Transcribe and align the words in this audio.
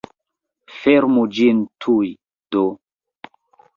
Fermu 0.77 1.25
ĝin 1.39 1.61
tuj, 1.85 2.11
do! 2.57 2.65